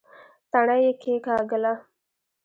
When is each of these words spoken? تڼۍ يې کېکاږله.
تڼۍ 0.51 0.79
يې 0.85 0.91
کېکاږله. 1.01 1.73